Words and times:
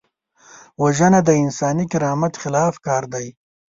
وژنه 0.81 1.19
د 1.27 1.29
انساني 1.43 1.85
کرامت 1.91 2.33
خلاف 2.41 2.73
کار 2.87 3.03
دی 3.13 3.27